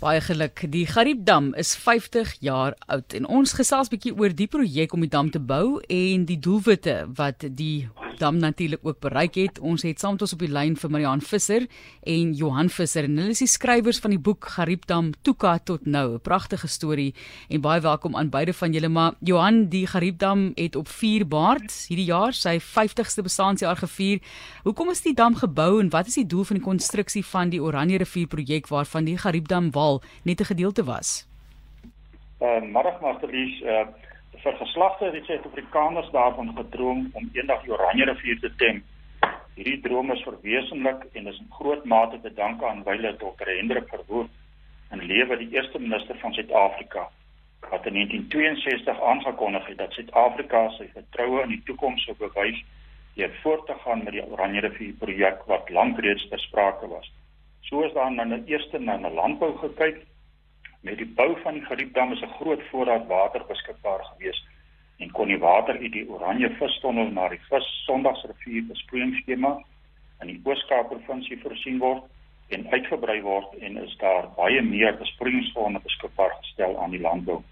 Baie 0.00 0.20
geluk. 0.24 0.62
Die 0.72 0.86
Gariepdam 0.86 1.52
is 1.54 1.74
50 1.76 2.38
jaar 2.40 2.72
oud 2.86 3.12
en 3.12 3.26
ons 3.28 3.52
gesels 3.52 3.90
bietjie 3.92 4.14
oor 4.16 4.32
die 4.32 4.46
projek 4.48 4.94
om 4.96 5.02
die 5.04 5.10
dam 5.12 5.28
te 5.28 5.42
bou 5.44 5.76
en 5.92 6.24
die 6.24 6.38
doelwitte 6.40 7.02
wat 7.18 7.44
die 7.44 7.90
dam 8.20 8.36
natuurlik 8.40 8.84
ook 8.84 9.00
bereik 9.00 9.34
het. 9.40 9.58
Ons 9.58 9.82
het 9.82 10.00
saam 10.00 10.16
met 10.16 10.22
ons 10.26 10.34
op 10.36 10.42
die 10.44 10.50
lyn 10.52 10.76
vir 10.76 10.90
Marian 10.92 11.22
Visser 11.24 11.66
en 12.06 12.32
Johan 12.36 12.68
Visser 12.68 13.06
en 13.08 13.16
hulle 13.20 13.34
is 13.34 13.42
die 13.42 13.48
skrywers 13.48 14.00
van 14.04 14.14
die 14.14 14.20
boek 14.20 14.50
Gariepdam 14.56 15.12
Tuka 15.24 15.58
tot 15.58 15.86
nou. 15.86 16.14
'n 16.14 16.20
Pragtige 16.20 16.68
storie 16.68 17.14
en 17.48 17.60
baie 17.60 17.80
welkom 17.80 18.16
aan 18.16 18.30
beide 18.30 18.52
van 18.52 18.72
julle. 18.72 18.88
Maar 18.88 19.14
Johan, 19.20 19.68
die 19.68 19.86
Gariepdam 19.86 20.52
het 20.54 20.76
op 20.76 20.88
4 20.88 21.26
Maart 21.26 21.86
hierdie 21.88 22.06
jaar 22.06 22.32
sy 22.32 22.58
50ste 22.60 23.22
bestaanjaar 23.22 23.76
gevier. 23.76 24.20
Hoekom 24.64 24.90
is 24.90 25.02
die 25.02 25.14
dam 25.14 25.34
gebou 25.34 25.80
en 25.80 25.90
wat 25.90 26.06
is 26.06 26.14
die 26.14 26.26
doel 26.26 26.44
van 26.44 26.56
die 26.56 26.64
konstruksie 26.64 27.24
van 27.24 27.48
die 27.48 27.62
Oranje 27.62 27.98
rivier 27.98 28.26
projek 28.26 28.68
waarvan 28.68 29.04
die 29.04 29.18
Gariepdam 29.18 29.70
wal 29.70 30.02
net 30.24 30.40
'n 30.40 30.44
gedeelte 30.44 30.84
was? 30.84 31.26
Uh, 32.40 32.62
middag 32.62 33.00
Martelies, 33.00 33.60
uh 33.62 33.86
vir 34.42 34.56
geslagte 34.56 35.04
het 35.04 35.16
die 35.18 35.24
Suid-Afrikaners 35.26 36.10
daarvan 36.14 36.52
gedroom 36.56 37.10
om 37.12 37.30
eendag 37.32 37.62
die 37.64 37.72
Oranje 37.72 38.04
rivier 38.08 38.38
te 38.40 38.50
tem. 38.62 38.82
Hierdie 39.54 39.80
droom 39.84 40.12
is 40.14 40.22
verwesenlik 40.24 41.02
en 41.12 41.26
is 41.26 41.40
in 41.42 41.50
groot 41.58 41.84
mate 41.84 42.20
te 42.20 42.32
danke 42.34 42.66
aan 42.66 42.84
wyle 42.86 43.12
Dr. 43.20 43.50
Hendrik 43.50 43.88
Verwoerd 43.92 44.30
en 44.90 45.04
lewe 45.06 45.36
die 45.36 45.50
eerste 45.52 45.78
minister 45.78 46.16
van 46.22 46.32
Suid-Afrika 46.32 47.08
wat 47.70 47.86
in 47.86 47.94
1962 47.94 49.02
aangekondig 49.12 49.66
het 49.66 49.78
dat 49.78 49.92
Suid-Afrika 49.92 50.62
sy 50.78 50.88
vertroue 50.94 51.42
in 51.42 51.52
die 51.54 51.62
toekoms 51.68 52.04
sou 52.08 52.16
bewys 52.18 52.62
deur 53.18 53.34
voort 53.42 53.66
te 53.66 53.76
gaan 53.84 54.04
met 54.04 54.16
die 54.16 54.24
Oranje 54.24 54.64
rivier 54.64 54.94
projek 55.02 55.44
wat 55.50 55.68
lank 55.70 55.98
reeds 56.00 56.24
besprake 56.32 56.88
was. 56.88 57.12
So 57.68 57.84
is 57.84 57.92
daar 57.92 58.12
nou 58.12 58.42
eers 58.46 58.66
na 58.72 58.96
'n 58.96 59.14
landbou 59.14 59.52
gekyk 59.58 60.00
Met 60.80 60.96
die 60.96 61.06
bou 61.06 61.34
van 61.42 61.58
die 61.58 61.64
Gariepdam 61.64 62.12
is 62.12 62.22
'n 62.22 62.36
groot 62.38 62.62
voorraad 62.70 63.06
water 63.06 63.44
beskikbaar 63.48 64.04
gewees 64.04 64.44
en 64.98 65.10
kon 65.10 65.28
die 65.28 65.38
water 65.38 65.78
uit 65.78 65.92
die 65.92 66.08
Oranje 66.08 66.50
vistonnel 66.50 67.10
na 67.10 67.28
die 67.28 67.40
vis 67.48 67.68
Sondagsrivier 67.84 68.64
besproeiingsskema 68.68 69.52
in 70.20 70.26
die 70.26 70.40
Oos-Kaap 70.44 70.88
provinsie 70.88 71.38
voorsien 71.42 71.78
word 71.78 72.02
en 72.48 72.66
uitgebrei 72.70 73.20
word 73.22 73.54
en 73.60 73.76
is 73.76 73.96
daar 73.96 74.28
baie 74.36 74.62
meer 74.62 74.96
besproeiingsgronde 74.98 75.80
beskikbaar 75.80 76.34
gestel 76.40 76.78
aan 76.82 76.90
die 76.90 77.00
landbou. 77.00 77.42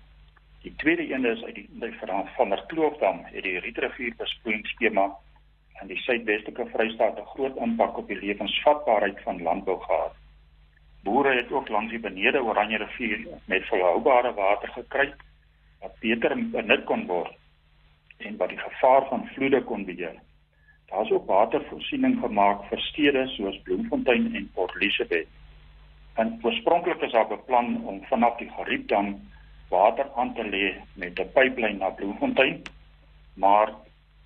Die 0.62 0.74
tweede 0.76 1.12
een 1.12 1.24
is 1.24 1.44
uit 1.44 1.54
die 1.54 1.94
van 2.00 2.28
van 2.36 2.48
der 2.50 2.64
Kloofdam 2.66 3.20
het 3.24 3.42
die 3.42 3.58
Rietrivier 3.58 4.14
besproeiingsskema 4.16 5.10
in 5.82 5.92
die 5.92 6.00
suidwestelike 6.02 6.66
Vrystaat 6.72 7.18
'n 7.18 7.30
groot 7.34 7.56
impak 7.56 7.98
op 7.98 8.08
die 8.08 8.18
lewensvatbaarheid 8.18 9.20
van 9.22 9.42
landbou 9.42 9.80
gehad. 9.80 10.14
Boere 11.02 11.34
het 11.36 11.52
ook 11.52 11.68
langs 11.68 11.90
die 11.90 12.00
benede 12.00 12.42
Oranje 12.42 12.78
rivier 12.78 13.26
met 13.44 13.66
volhoubare 13.66 14.34
water 14.34 14.68
gekry 14.68 15.12
wat 15.80 15.98
beter 16.00 16.34
benut 16.50 16.84
kon 16.84 17.06
word 17.06 17.36
en 18.18 18.36
wat 18.36 18.48
die 18.48 18.58
gevaar 18.58 19.06
van 19.08 19.28
vloede 19.34 19.62
kon 19.62 19.84
beheer. 19.84 20.16
Daar 20.88 21.04
is 21.04 21.10
ook 21.10 21.26
watervoorsiening 21.26 22.18
gemaak 22.20 22.64
vir 22.70 22.80
stede 22.80 23.26
soos 23.36 23.60
Bloemfontein 23.62 24.34
en 24.34 24.50
Port 24.54 24.74
Elizabeth. 24.76 25.28
En 26.14 26.38
oorspronklik 26.42 27.02
is 27.02 27.12
daar 27.12 27.28
beplan 27.28 27.84
om 27.86 28.00
vanaf 28.10 28.38
die 28.38 28.50
Gariepdam 28.56 29.12
water 29.68 30.10
aan 30.16 30.34
te 30.34 30.44
lê 30.44 30.74
met 30.94 31.20
'n 31.20 31.32
pyplyn 31.34 31.78
na 31.78 31.90
Bloemfontein, 31.90 32.62
maar 33.34 33.68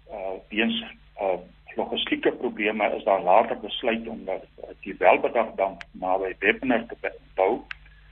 uh 0.08 0.36
weens 0.48 0.84
uh 1.20 1.38
logistieke 1.76 2.32
probleme 2.32 2.94
is 2.96 3.04
daar 3.04 3.22
later 3.22 3.58
besluit 3.60 4.08
om 4.08 4.24
die 4.80 4.94
welbedagdam 4.98 5.76
naby 5.90 6.34
Webner 6.38 6.86
te 6.86 7.12
bou 7.34 7.60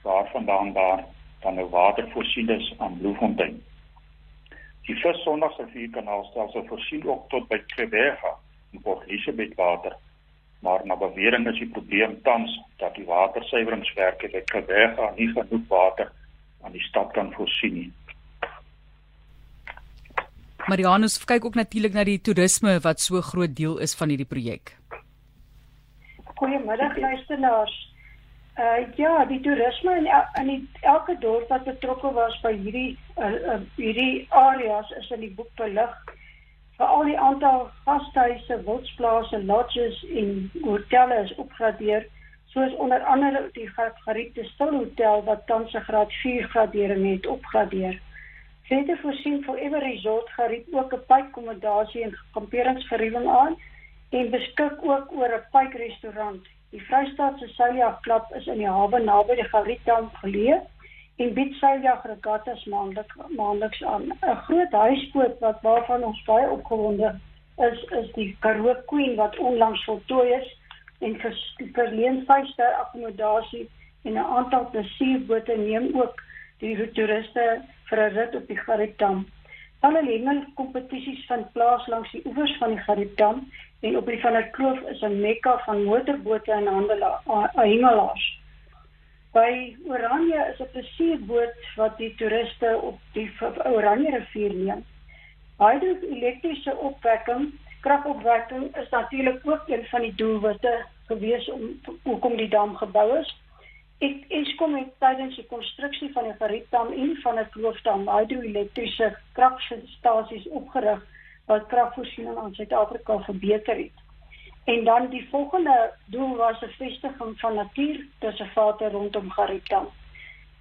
waarvandaan 0.02 0.72
daar 0.72 1.04
dan 1.40 1.54
nou 1.54 1.68
water 1.68 2.10
voorsien 2.10 2.48
is 2.48 2.74
aan 2.78 2.98
Bloemfontein. 2.98 3.62
Die 4.86 4.96
vis 4.96 5.22
sondagsrivierkanaal 5.22 6.24
stelsel 6.24 6.64
voorsien 6.66 7.08
ook 7.08 7.28
tot 7.28 7.48
by 7.48 7.58
Krebega 7.66 8.32
in 8.72 8.80
Port 8.80 9.06
Elizabeth 9.08 9.54
water. 9.54 9.96
Maar 10.60 10.80
na 10.84 10.96
bewering 10.96 11.46
is 11.48 11.58
die 11.58 11.68
probleem 11.68 12.22
tans 12.22 12.60
dat 12.76 12.94
die 12.94 13.04
watersuiweringswerke 13.04 14.28
by 14.28 14.42
Krebega 14.52 15.12
nie 15.16 15.28
genoeg 15.32 15.68
water 15.68 16.12
aan 16.62 16.72
die 16.72 16.84
stad 16.84 17.12
kan 17.12 17.32
voorsien 17.32 17.74
nie. 17.74 17.92
Marianus 20.70 21.18
kyk 21.26 21.44
ook 21.44 21.56
natuurlik 21.58 21.94
na 21.96 22.04
die 22.06 22.20
toerisme 22.22 22.76
wat 22.84 23.00
so 23.02 23.20
groot 23.26 23.54
deel 23.58 23.78
is 23.82 23.94
van 23.98 24.12
hierdie 24.12 24.28
projek. 24.32 24.76
Goeiemiddag 26.38 26.96
luisteraars. 26.96 27.72
Uh 28.60 28.84
ja, 29.00 29.24
die 29.26 29.40
toerisme 29.40 29.96
in 29.98 30.06
in 30.40 30.46
die, 30.46 30.60
elke 30.92 31.16
dorp 31.24 31.48
wat 31.50 31.64
betrokke 31.66 32.12
was 32.14 32.36
by 32.44 32.52
hierdie 32.54 32.98
uh, 33.16 33.32
uh, 33.54 33.56
hierdie 33.76 34.26
areas 34.42 34.92
is 35.00 35.10
in 35.16 35.24
die 35.26 35.32
boek 35.38 35.50
belig. 35.58 35.96
Veral 36.78 37.10
die 37.10 37.18
aantal 37.18 37.66
gasthuise, 37.88 38.60
wildsplase, 38.68 39.42
lodges 39.50 39.98
en 40.22 40.30
hotelle 40.62 41.18
is 41.24 41.34
opgradeer, 41.46 42.06
soos 42.54 42.76
onder 42.84 43.02
andere 43.14 43.42
die 43.58 43.66
Gariete 43.74 44.46
Stil 44.52 44.76
Hotel 44.76 45.26
wat 45.26 45.46
tans 45.50 45.74
'n 45.74 45.86
graad 45.90 46.14
4 46.22 46.48
gradering 46.54 47.10
het 47.10 47.26
opgradeer. 47.26 47.98
Verder 48.70 48.98
voorsien 49.02 49.42
Forever 49.44 49.82
Resort 49.82 50.28
geriep 50.30 50.66
ook 50.70 50.92
'n 50.94 50.98
pypakkommodasie 51.06 52.02
en 52.02 52.18
kamperingsverhuuring 52.32 53.28
aan 53.28 53.56
en 54.10 54.30
beskik 54.30 54.76
ook 54.82 55.06
oor 55.12 55.32
'n 55.38 55.46
pyprestaurant. 55.54 56.44
Die 56.70 56.82
Vrystaatse 56.82 57.48
Seilia 57.48 57.98
Klub 58.00 58.24
is 58.38 58.46
in 58.46 58.58
die 58.62 58.68
hawe 58.68 58.98
naby 58.98 59.34
die 59.34 59.48
Garietdam 59.54 60.10
geleë 60.20 60.60
en 61.16 61.32
bied 61.34 61.54
Seilia 61.54 62.00
regattas 62.04 62.64
maandeliks 62.64 63.16
maandeliks 63.36 63.82
aan. 63.84 64.04
'n 64.04 64.36
Groot 64.44 64.72
huisboot 64.72 65.38
wat 65.40 65.58
waarvan 65.62 66.04
ons 66.04 66.22
baie 66.24 66.50
opgewonde 66.50 67.14
is, 67.58 67.82
is 67.82 68.12
die 68.12 68.36
Karoo 68.40 68.76
Queen 68.86 69.16
wat 69.16 69.38
onlangs 69.38 69.84
voltooi 69.84 70.32
is 70.32 70.56
en 70.98 71.20
verleen 71.72 72.22
vyfster 72.26 72.72
akkommodasie 72.84 73.68
en 74.04 74.12
'n 74.12 74.30
aantal 74.38 74.70
plesierbote 74.70 75.56
neem 75.56 76.00
ook 76.00 76.22
die 76.58 76.90
toeriste 76.92 77.62
vir 77.90 78.02
'n 78.06 78.14
rit 78.16 78.34
op 78.34 78.46
die 78.46 78.58
Gariepdam. 78.64 79.26
Alle 79.80 80.02
hengel 80.04 80.44
kompetisies 80.54 81.26
vind 81.26 81.52
plaas 81.52 81.86
langs 81.86 82.10
die 82.12 82.22
oewers 82.26 82.56
van 82.58 82.74
die 82.74 82.84
Gariepdam 82.86 83.46
en 83.80 83.96
op 83.96 84.06
die 84.06 84.20
van 84.20 84.32
der 84.32 84.48
Kloof 84.56 84.80
is 84.92 85.02
'n 85.02 85.20
mekka 85.20 85.58
van 85.64 85.84
motorbote 85.84 86.52
en 86.52 86.68
hengelaars. 87.54 88.26
By 89.32 89.76
Oranje 89.86 90.40
is 90.52 90.60
'n 90.60 90.70
plesierboot 90.72 91.58
wat 91.76 91.96
die 91.98 92.14
toeriste 92.14 92.78
op 92.82 92.98
die 93.12 93.30
Oranje 93.64 94.10
rivier 94.10 94.54
neem. 94.54 94.84
Hydroelektriese 95.58 96.76
opwekking, 96.76 97.52
kragopwekking 97.80 98.76
is 98.76 98.88
natuurlik 98.88 99.40
ook 99.44 99.62
een 99.66 99.84
van 99.84 100.00
die 100.00 100.14
doelwitte 100.14 100.84
gewees 101.06 101.50
om 101.50 101.80
hoekom 102.02 102.36
die 102.36 102.48
dam 102.48 102.76
gebou 102.76 103.18
is. 103.18 103.36
Ek 104.00 104.22
Eskom 104.32 104.78
het 104.78 104.92
tydens 105.02 105.34
die 105.36 105.44
konstruksie 105.48 106.06
van 106.12 106.24
die 106.24 106.36
Gariepdam 106.38 106.92
en 106.92 107.10
van 107.22 107.38
'n 107.38 107.50
kloofdam 107.56 108.06
hidroelektriese 108.08 109.08
kragstasies 109.36 110.46
opgerig 110.60 111.02
wat 111.50 111.66
kragvoorsiening 111.72 112.38
aan 112.38 112.54
Suid-Afrika 112.54 113.18
verbeter 113.26 113.76
het. 113.76 113.98
En 114.64 114.84
dan 114.84 115.10
die 115.10 115.28
volgende 115.28 115.92
doel 116.04 116.36
was 116.36 116.62
'n 116.62 116.72
vestiging 116.78 117.40
van 117.40 117.54
natuurreservate 117.54 118.88
rondom 118.88 119.30
Gariepdam. 119.30 119.88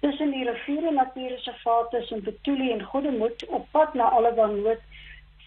Tussen 0.00 0.30
die 0.30 0.50
riviere 0.50 0.90
natuurreservate 0.90 2.06
in 2.10 2.22
Betulie 2.22 2.72
en 2.72 2.82
Godemoed 2.82 3.46
op 3.46 3.66
pad 3.70 3.94
na 3.94 4.10
Albanwood 4.10 4.82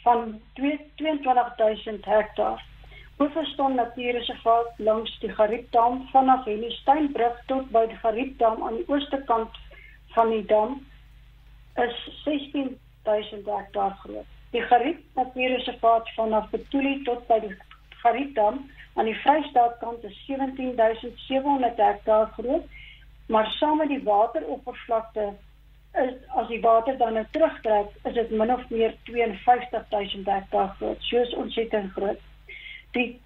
van 0.04 0.42
22000 0.54 2.06
hektaar 2.06 2.66
Hoofston 3.18 3.75
Natuurreservaat 3.75 4.74
langs 4.78 5.19
die 5.19 5.29
Gariepdam 5.29 6.07
vanaf 6.12 6.46
Helisteinbrug 6.46 7.38
tot 7.46 7.69
by 7.75 7.85
die 7.91 8.00
Gariepdam 8.01 8.63
aan 8.63 8.79
die 8.79 8.88
ooste 8.90 9.19
kant 9.29 9.59
van 10.15 10.30
die 10.33 10.45
dam 10.50 10.80
is 11.83 12.00
16000 12.24 13.45
hektaar 13.45 13.94
groot. 14.01 14.30
Die 14.56 14.62
Gariep 14.62 15.00
Natuurreservaat 15.15 16.10
vanaf 16.15 16.50
Betulie 16.50 17.04
tot 17.06 17.27
by 17.30 17.39
die 17.45 17.54
Gariepdam 18.01 18.60
aan 18.94 19.10
die 19.10 19.16
Vrystaatkant 19.21 20.04
is 20.04 20.18
17700 20.25 21.77
hektaar 21.77 22.27
groot, 22.38 22.66
maar 23.25 23.50
saam 23.59 23.77
met 23.77 23.94
die 23.94 24.04
wateroppervlakte 24.04 25.33
is 26.01 26.13
as 26.27 26.48
die 26.50 26.62
water 26.62 26.98
dan 26.98 27.13
nou 27.13 27.25
terugtrek, 27.31 27.89
is 28.09 28.13
dit 28.13 28.30
min 28.30 28.54
of 28.54 28.69
meer 28.69 28.94
52000 29.06 30.30
hektaar 30.30 30.75
groot, 30.77 31.09
soos 31.13 31.33
ontsettend 31.45 31.92
groot. 31.94 32.21
Die 32.94 33.19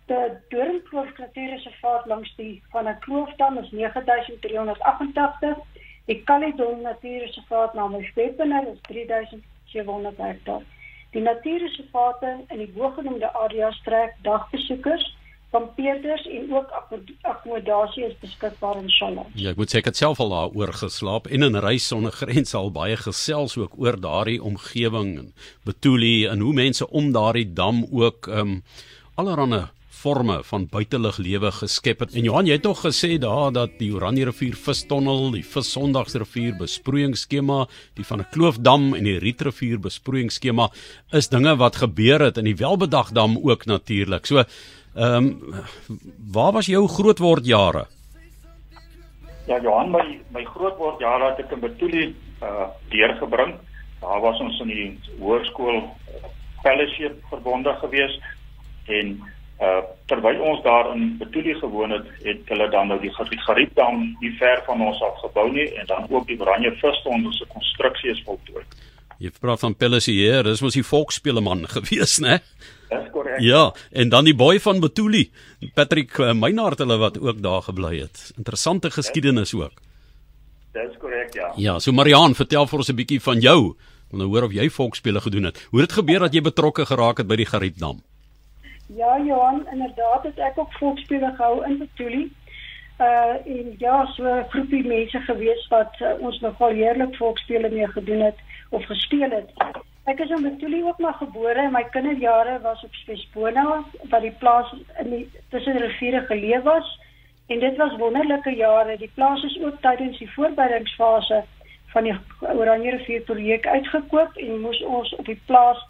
Doringkloof 0.49 1.17
Natuurreservaat 1.17 2.05
langs 2.05 2.35
die 2.35 2.63
van 2.71 2.87
'n 2.87 2.99
kloofdam 2.99 3.57
is 3.57 3.71
9388. 3.71 5.57
Die 6.05 6.23
Caledon 6.23 6.81
Natuurreservaat 6.81 7.73
naby 7.73 8.03
Speppener 8.03 8.67
is 8.67 8.79
3700 8.81 10.17
hektaar. 10.17 10.63
Die 11.11 11.21
natuurreservate 11.21 12.37
in 12.47 12.57
die 12.57 12.71
bogenoemde 12.75 13.33
areas 13.33 13.81
trek 13.83 14.15
dagbesoekers 14.21 15.15
kampeerders 15.51 16.25
en 16.27 16.49
ook 16.51 16.73
akkommodasie 17.21 18.03
is 18.05 18.15
beskikbaar 18.19 18.81
in 18.81 18.89
Shalom. 18.91 19.29
Ja, 19.39 19.53
ek 19.53 19.59
moet 19.61 19.71
sê 19.71 19.79
ek 19.79 19.87
het 19.91 19.99
self 19.99 20.19
al 20.19 20.33
daar 20.33 20.57
oor 20.59 20.73
geslaap 20.75 21.29
en 21.31 21.47
in 21.47 21.55
reis 21.63 21.87
sonder 21.87 22.11
grense 22.11 22.57
al 22.59 22.73
baie 22.75 22.97
gesels 22.99 23.55
ook 23.57 23.77
oor 23.79 23.95
daardie 24.03 24.41
omgewing 24.43 25.15
en 25.21 25.31
Betuli 25.67 26.27
en 26.27 26.43
hoe 26.43 26.53
mense 26.53 26.89
om 26.89 27.13
daardie 27.15 27.47
dam 27.47 27.85
ook 27.87 28.27
ehm 28.27 28.59
um, 28.59 28.61
allerlei 29.17 29.65
forme 29.97 30.43
van 30.45 30.67
buitelug 30.69 31.17
lewe 31.17 31.51
geskep 31.51 31.99
het. 32.05 32.13
En 32.13 32.23
Johan, 32.23 32.45
jy 32.45 32.59
het 32.59 32.67
nog 32.67 32.83
gesê 32.85 33.17
daar 33.17 33.51
dat 33.51 33.79
die 33.79 33.89
Oranje 33.95 34.29
rivier 34.29 34.53
vistonnel, 34.53 35.31
die 35.33 35.43
Vissondagsrivier 35.43 36.53
besproeiingsskema, 36.59 37.65
die 37.97 38.05
van 38.05 38.21
'n 38.21 38.29
kloofdam 38.31 38.93
en 38.93 39.03
die 39.03 39.17
Rietrivier 39.17 39.79
besproeiingsskema 39.79 40.69
is 41.11 41.29
dinge 41.29 41.57
wat 41.57 41.75
gebeur 41.75 42.21
het 42.21 42.37
in 42.37 42.45
die 42.45 42.55
Welbedagdam 42.55 43.37
ook 43.41 43.65
natuurlik. 43.65 44.25
So 44.25 44.43
Ehm 44.97 45.25
um, 45.25 45.53
waar 46.33 46.51
was 46.51 46.65
jou 46.65 46.87
grootword 46.87 47.45
jare? 47.45 47.85
Ja, 49.45 49.59
Johan, 49.61 49.91
my 49.91 50.21
my 50.33 50.43
grootword 50.43 50.99
jare 50.99 51.27
het 51.29 51.43
ek 51.43 51.51
in 51.53 51.59
Betuli 51.59 52.05
uh 52.41 52.65
deurgebring. 52.89 53.53
Daar 54.01 54.23
was 54.25 54.39
ons 54.41 54.57
in 54.65 54.71
die 54.73 54.87
hoërskool 55.19 55.83
fellowship 56.63 57.21
verbonde 57.29 57.75
gewees 57.83 58.17
en 58.87 59.17
uh 59.61 59.81
terwyl 60.05 60.41
ons 60.41 60.61
daar 60.63 60.91
in 60.95 61.17
Betuli 61.17 61.53
gewoon 61.59 61.91
het, 61.91 62.05
het 62.23 62.49
hulle 62.51 62.69
dan 62.69 62.87
nou 62.87 62.99
die 63.01 63.11
Gariepdam 63.11 64.15
nie 64.19 64.31
ver 64.39 64.61
van 64.65 64.81
ons 64.81 65.01
af 65.01 65.17
gebou 65.19 65.51
nie 65.51 65.65
en 65.75 65.85
dan 65.85 66.05
ook 66.09 66.27
die 66.27 66.39
Oranje 66.39 66.71
Visstond 66.71 67.33
se 67.35 67.45
konstruksie 67.47 68.11
is 68.11 68.21
voltooi. 68.25 68.63
Jy 69.17 69.31
praat 69.41 69.59
van 69.59 69.73
Pellissier, 69.75 70.43
dis 70.45 70.61
mos 70.61 70.77
die 70.77 70.85
volksspeleman 70.85 71.65
gewees, 71.75 72.19
né? 72.21 72.37
Dis 72.87 73.09
korrek. 73.11 73.41
Ja, 73.41 73.73
en 73.91 74.13
dan 74.13 74.29
die 74.29 74.35
boy 74.37 74.59
van 74.63 74.79
Betuli, 74.79 75.25
Patrick 75.73 76.17
uh, 76.21 76.31
Meinhard 76.37 76.79
hulle 76.79 76.99
wat 77.01 77.17
ook 77.19 77.41
daar 77.41 77.65
gebly 77.65 77.97
het. 77.99 78.31
Interessante 78.37 78.91
geskiedenis 78.93 79.55
ook. 79.57 79.81
Dis 80.77 80.93
korrek, 81.01 81.33
ja. 81.33 81.51
Ja, 81.57 81.79
so 81.79 81.91
Mariaan, 81.91 82.37
vertel 82.37 82.67
vir 82.69 82.77
ons 82.77 82.91
'n 82.93 82.95
bietjie 82.95 83.21
van 83.21 83.41
jou. 83.41 83.73
Want 84.07 84.21
nou 84.21 84.29
hoor 84.29 84.43
of 84.43 84.53
jy 84.53 84.69
volksspele 84.69 85.19
gedoen 85.19 85.49
het. 85.49 85.67
Hoe 85.71 85.81
het 85.81 85.89
dit 85.89 85.97
gebeur 85.97 86.19
dat 86.19 86.33
jy 86.33 86.41
betrokke 86.41 86.85
geraak 86.85 87.17
het 87.17 87.27
by 87.27 87.35
die 87.35 87.49
Gariepdam? 87.49 88.03
Ja, 88.95 89.19
Johan, 89.19 89.67
inderdaad 89.71 90.23
het 90.23 90.37
ek 90.37 90.59
ook 90.59 90.73
volksspele 90.73 91.33
gehou 91.35 91.65
in 91.65 91.77
Betuli. 91.77 92.31
Uh 92.99 93.35
en 93.45 93.75
ja, 93.77 94.05
so 94.05 94.23
'n 94.23 94.49
groepie 94.49 94.85
mense 94.87 95.19
gewees 95.19 95.67
wat 95.67 95.99
uh, 95.99 96.13
ons 96.19 96.39
nogal 96.39 96.69
heerlik 96.69 97.15
volksspele 97.15 97.69
mee 97.69 97.87
gedoen 97.87 98.19
het 98.19 98.39
of 98.69 98.85
gespeel 98.85 99.29
het. 99.29 99.51
Ek 100.03 100.19
is 100.19 100.29
in 100.29 100.41
Betuli 100.41 100.83
ook 100.83 100.97
maar 100.97 101.13
gebore 101.13 101.59
en 101.59 101.71
my 101.71 101.83
kinderjare 101.83 102.59
was 102.61 102.83
op 102.83 102.93
Spesbona 102.93 103.83
waar 104.09 104.21
die 104.21 104.31
plaas 104.31 104.73
in 104.99 105.09
die 105.09 105.31
tussen 105.49 105.77
riviere 105.77 106.21
geleef 106.25 106.63
was 106.63 106.99
en 107.47 107.59
dit 107.59 107.77
was 107.77 107.97
wonderlike 107.97 108.55
jare. 108.55 108.97
Die 108.97 109.11
plaas 109.13 109.43
is 109.43 109.59
ook 109.63 109.81
tydens 109.81 110.17
die 110.17 110.31
voorbereidingsfase 110.31 111.43
van 111.85 112.03
die 112.03 112.15
Oranje 112.39 112.91
rivier 112.91 113.21
projek 113.21 113.67
uitgekoop 113.67 114.35
en 114.35 114.61
moes 114.61 114.83
ons 114.83 115.15
op 115.15 115.25
die 115.25 115.41
plaas 115.45 115.85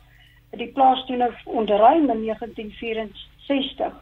die 0.55 0.67
plaas 0.71 1.05
toe 1.05 1.15
nou 1.15 1.31
onderruim 1.43 2.09
in 2.09 2.23
1964. 2.23 3.93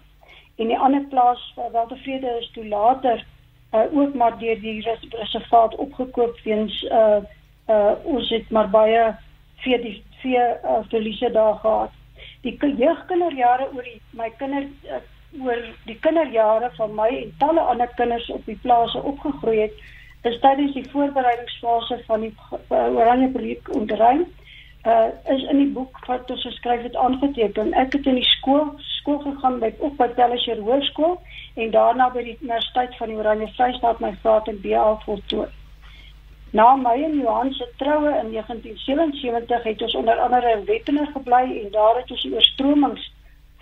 En 0.56 0.68
die 0.68 0.78
ander 0.78 1.02
plaas 1.10 1.54
wat 1.72 1.90
tevrede 1.90 2.38
is 2.40 2.52
toe 2.54 2.68
later 2.68 3.26
uh, 3.74 3.82
ook 3.92 4.14
maar 4.14 4.38
deur 4.40 4.60
die 4.62 4.82
reservaat 5.10 5.76
opgekoop 5.76 6.40
weens 6.44 6.84
uh 6.84 7.18
uh 7.68 7.92
ons 8.04 8.30
het 8.30 8.50
maar 8.50 8.70
baie 8.70 9.16
vee 9.64 9.82
die 9.82 10.04
vee 10.22 10.38
uh, 10.38 10.80
verliese 10.90 11.32
daar 11.32 11.56
gehad. 11.56 11.92
Die 12.42 12.58
jeugkinderjare 12.78 13.68
oor 13.74 13.84
die 13.84 14.02
my 14.12 14.30
kinder 14.38 14.68
uh, 14.86 15.02
oor 15.42 15.66
die 15.86 15.98
kinderjare 16.00 16.70
van 16.78 16.96
my 16.96 17.10
en 17.10 17.34
talle 17.38 17.60
ander 17.60 17.90
kinders 17.96 18.30
op 18.30 18.46
die 18.46 18.60
plase 18.62 19.02
opgegroei 19.02 19.60
het, 19.60 19.74
is 20.22 20.40
tydens 20.40 20.74
die 20.74 20.90
voorbereidingsfase 20.90 22.00
van 22.06 22.22
die 22.22 22.34
uh, 22.70 22.96
Oranje 22.96 23.30
projek 23.30 23.76
onderrein 23.76 24.22
uh 24.22 24.45
is 25.34 25.44
in 25.50 25.58
die 25.58 25.72
boek 25.74 25.98
wat 26.06 26.32
ons 26.32 26.42
geskryf 26.46 26.82
het 26.82 26.96
aangeteken. 26.96 27.74
Ek 27.74 27.94
het 27.94 28.06
in 28.06 28.20
die 28.20 28.30
skool 28.38 28.74
skool 29.06 29.20
gegaan 29.24 29.60
by 29.62 29.72
op 29.86 29.98
by 29.98 30.08
Telliser 30.18 30.62
Hoërskool 30.66 31.18
en 31.62 31.72
daarna 31.74 32.10
by 32.14 32.24
die 32.26 32.38
Universiteit 32.40 32.96
van 32.98 33.12
die 33.12 33.18
Oranje 33.18 33.48
Vrystaat 33.58 34.00
my 34.02 34.12
graad 34.22 34.48
in 34.52 34.62
BA 34.62 34.86
voltooi. 35.06 35.48
Na 36.58 36.76
my 36.80 36.96
en 37.04 37.18
Johan 37.20 37.52
se 37.54 37.68
troue 37.78 38.14
in 38.20 38.32
1977 38.32 39.64
het 39.64 39.82
ons 39.82 39.96
onder 39.96 40.22
andere 40.24 40.54
in 40.58 40.66
Wettener 40.70 41.10
gebly 41.14 41.44
en 41.62 41.72
daar 41.72 42.00
het 42.00 42.12
ons 42.12 42.22
die 42.22 42.34
oorstromings 42.34 43.12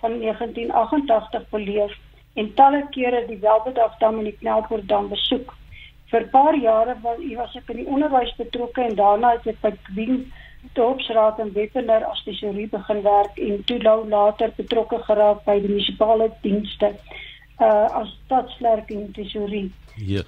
van 0.04 0.18
1988 0.20 1.48
beleef 1.50 1.98
en 2.34 2.54
talle 2.54 2.86
kere 2.90 3.24
die 3.26 3.40
Welbedagdam 3.42 4.18
en 4.18 4.30
die 4.30 4.38
Knelpoortdam 4.38 5.08
besoek. 5.08 5.54
Vir 6.12 6.20
'n 6.20 6.30
paar 6.30 6.56
jare 6.56 6.96
was 7.02 7.56
ek 7.56 7.68
in 7.68 7.76
die 7.76 7.92
onderwys 7.96 8.34
betrokke 8.36 8.82
en 8.82 8.94
daarna 8.94 9.30
het 9.36 9.46
ek 9.46 9.60
by 9.60 9.72
Queen 9.88 10.32
Dorpsraad 10.72 11.38
in 11.38 11.52
Wettener 11.52 12.04
as 12.04 12.22
tesourie 12.24 12.68
begin 12.68 13.02
werk 13.02 13.38
en 13.38 13.64
toe 13.64 13.78
nou 13.78 14.08
later 14.08 14.52
betrokke 14.56 14.98
geraak 15.08 15.44
by 15.44 15.58
die 15.60 15.68
munisipale 15.68 16.30
dienste 16.42 16.94
uh 17.62 17.86
as 18.00 18.14
stadsklerk 18.24 18.90
en 18.90 19.12
tesourie. 19.12 19.70
Ja. 19.96 20.22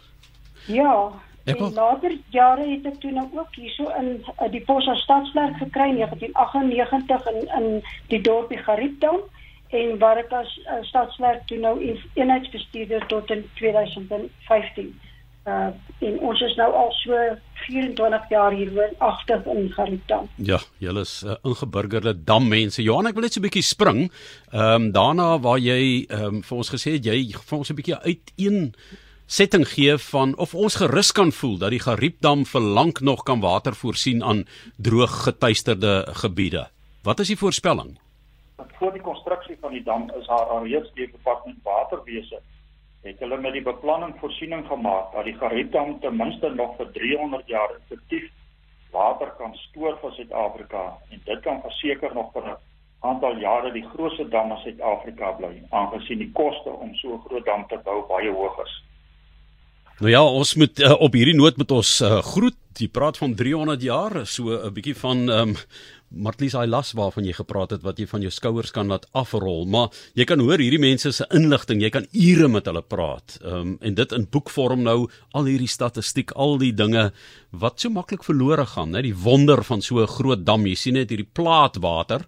Ja, 0.67 1.13
Ek 1.47 1.61
en 1.63 1.75
later 1.75 2.15
jare 2.35 2.65
het 2.67 2.87
ek 2.91 2.97
toe 3.03 3.13
nou 3.15 3.27
ook 3.39 3.55
hierso 3.55 3.87
in 4.01 4.09
uh, 4.19 4.49
die 4.51 4.63
Posa 4.67 4.95
Stadswerk 4.99 5.61
gekry 5.61 5.93
in 5.93 6.01
1998 6.03 7.27
in 7.33 7.45
in 7.59 7.67
die 8.11 8.21
dorpie 8.21 8.59
Gariepdam 8.59 9.21
en 9.71 9.99
waar 10.03 10.19
ek 10.19 10.33
as 10.35 10.51
uh, 10.65 10.81
stadswerk 10.89 11.47
toe 11.47 11.59
nou 11.63 11.75
eenheidsbestuurder 11.83 13.07
tot 13.13 13.31
in 13.31 13.45
2015. 13.61 14.91
Uh 15.47 15.71
en 16.05 16.19
ons 16.21 16.41
is 16.45 16.55
nou 16.59 16.67
al 16.77 16.91
so 16.93 17.17
24 17.67 18.29
jaar 18.29 18.53
hier 18.53 18.69
woon 18.75 18.93
agter 18.99 19.41
in 19.49 19.71
Gariepdam. 19.73 20.29
Ja, 20.35 20.59
julle 20.79 21.01
is 21.07 21.23
uh, 21.25 21.39
ingeburgerde 21.43 22.13
dammense. 22.25 22.83
Johan, 22.83 23.09
ek 23.09 23.17
wil 23.17 23.25
net 23.25 23.33
so 23.33 23.41
'n 23.41 23.47
bietjie 23.47 23.65
spring. 23.65 24.01
Ehm 24.53 24.75
um, 24.75 24.93
daarna 24.93 25.39
waar 25.41 25.59
jy 25.59 26.05
ehm 26.05 26.37
um, 26.37 26.43
vir 26.43 26.57
ons 26.57 26.73
gesê 26.75 26.99
het 26.99 27.07
jy 27.09 27.33
vir 27.33 27.59
ons 27.59 27.71
'n 27.71 27.79
bietjie 27.79 27.97
uit 27.97 28.33
een 28.37 28.75
setting 29.27 29.67
gee 29.69 29.97
van 29.99 30.37
of 30.37 30.55
ons 30.55 30.75
gerus 30.83 31.13
kan 31.13 31.33
voel 31.33 31.59
dat 31.59 31.71
die 31.71 31.83
Gariepdam 31.83 32.45
vir 32.47 32.61
lank 32.61 33.01
nog 33.01 33.23
kan 33.23 33.41
water 33.41 33.75
voorsien 33.75 34.23
aan 34.23 34.45
droog 34.77 35.23
getuisterde 35.25 36.07
gebiede. 36.23 36.69
Wat 37.03 37.21
is 37.21 37.29
die 37.29 37.39
voorspelling? 37.39 37.99
Voor 38.79 38.93
die 38.93 39.03
konstruksie 39.03 39.57
van 39.61 39.73
die 39.73 39.83
dam 39.83 40.11
is 40.21 40.27
haar 40.27 40.47
alreeds 40.47 40.93
deur 40.95 41.11
departement 41.11 41.59
waterwese 41.63 42.41
het 43.07 43.21
hulle 43.23 43.39
met 43.41 43.55
die 43.55 43.63
beplanning 43.63 44.15
voorsiening 44.21 44.65
gemaak 44.67 45.13
dat 45.15 45.25
die 45.29 45.37
Gariepdam 45.39 45.99
ten 46.01 46.17
minste 46.17 46.49
nog 46.55 46.77
vir 46.79 46.91
300 46.93 47.47
jaar 47.49 47.75
effektief 47.77 48.27
water 48.95 49.31
kan 49.39 49.55
stoor 49.67 49.99
vir 50.01 50.17
Suid-Afrika 50.17 50.83
en 51.11 51.23
dit 51.25 51.45
kan 51.45 51.61
verseker 51.63 52.15
nog 52.15 52.33
vir 52.33 52.51
'n 52.51 52.57
aantal 53.09 53.39
jare 53.39 53.73
die 53.73 53.87
grootste 53.93 54.29
dam 54.29 54.51
in 54.51 54.63
Suid-Afrika 54.65 55.31
bly 55.39 55.53
aangesien 55.71 56.19
die 56.19 56.33
koste 56.33 56.71
om 56.71 56.95
so 56.95 57.15
'n 57.15 57.25
groot 57.29 57.45
dam 57.45 57.67
te 57.69 57.79
bou 57.85 58.03
baie 58.09 58.31
hoog 58.31 58.59
is. 58.65 58.83
Nou 59.99 60.11
ja, 60.11 60.23
ons 60.25 60.55
moet 60.55 60.79
uh, 60.79 60.93
op 61.01 61.13
hierdie 61.13 61.37
noot 61.37 61.57
met 61.57 61.71
ons 61.71 62.01
uh, 62.01 62.19
groet. 62.21 62.57
Jy 62.77 62.89
praat 62.93 63.17
van 63.17 63.35
300 63.35 63.83
jaar, 63.83 64.27
so 64.27 64.43
'n 64.53 64.73
bietjie 64.73 64.97
van 64.97 65.31
ehm 65.31 65.49
um, 65.49 65.55
Martlies 66.11 66.55
hy 66.55 66.65
las 66.71 66.93
waarvan 66.95 67.27
jy 67.27 67.35
gepraat 67.35 67.73
het 67.75 67.83
wat 67.83 67.99
jy 67.99 68.07
van 68.07 68.23
jou 68.23 68.31
skouers 68.31 68.71
kan 68.73 68.89
laat 68.89 69.09
afrol, 69.13 69.67
maar 69.67 69.91
jy 70.15 70.25
kan 70.25 70.41
hoor 70.41 70.63
hierdie 70.63 70.81
mense 70.81 71.11
se 71.13 71.27
inligting, 71.35 71.83
jy 71.83 71.91
kan 71.91 72.07
ure 72.15 72.49
met 72.49 72.67
hulle 72.71 72.83
praat. 72.83 73.39
Ehm 73.43 73.55
um, 73.55 73.79
en 73.81 73.95
dit 73.99 74.13
in 74.13 74.27
boekvorm 74.31 74.85
nou, 74.87 75.09
al 75.35 75.51
hierdie 75.51 75.71
statistiek, 75.71 76.33
al 76.33 76.59
die 76.63 76.73
dinge 76.73 77.11
wat 77.51 77.81
so 77.81 77.91
maklik 77.91 78.25
verlore 78.25 78.67
gaan, 78.67 78.95
net 78.95 79.03
die 79.03 79.17
wonder 79.17 79.65
van 79.65 79.83
so 79.83 80.01
'n 80.03 80.07
groot 80.07 80.45
dam. 80.45 80.67
Jy 80.67 80.75
sien 80.75 80.95
net 80.95 81.11
hierdie 81.11 81.33
plaatwater 81.33 82.27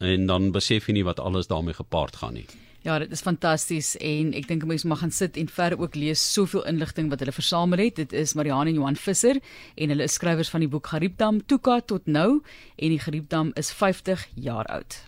en 0.00 0.26
dan 0.26 0.52
besef 0.52 0.88
jy 0.88 0.94
nie 0.94 1.04
wat 1.04 1.20
alles 1.20 1.46
daarmee 1.46 1.74
gepaard 1.74 2.16
gaan 2.16 2.34
nie. 2.34 2.46
Ja, 2.84 2.98
dit 2.98 3.12
is 3.16 3.22
fantasties 3.24 3.94
en 3.96 4.34
ek 4.36 4.44
dink 4.50 4.66
mense 4.68 4.84
mag 4.84 5.00
gaan 5.00 5.12
sit 5.16 5.38
en 5.40 5.48
verder 5.48 5.80
ook 5.80 5.94
lees 5.96 6.20
soveel 6.20 6.66
inligting 6.68 7.08
wat 7.08 7.24
hulle 7.24 7.32
versamel 7.32 7.80
het. 7.80 7.96
Dit 7.96 8.12
is 8.12 8.34
Marianne 8.36 8.74
en 8.74 8.76
Johan 8.76 9.00
Visser 9.00 9.40
en 9.40 9.94
hulle 9.94 10.04
is 10.04 10.18
skrywers 10.18 10.52
van 10.52 10.60
die 10.60 10.68
boek 10.68 10.92
Gariepdam 10.92 11.40
Tuka 11.48 11.78
tot 11.80 12.04
nou 12.04 12.42
en 12.76 12.92
die 12.92 13.00
Gariepdam 13.00 13.54
is 13.56 13.72
50 13.72 14.28
jaar 14.36 14.68
oud. 14.76 15.00